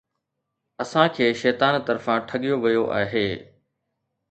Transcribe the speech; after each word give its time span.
اسان 0.83 1.05
کي 1.15 1.27
شيطان 1.41 1.73
طرفان 1.89 2.17
ٺڳيو 2.27 2.55
ويو 2.63 2.83
آهي 3.01 3.27